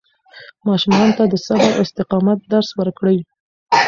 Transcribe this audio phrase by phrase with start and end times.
[0.67, 3.17] ماشومانو ته د صبر او استقامت درس ورکړئ.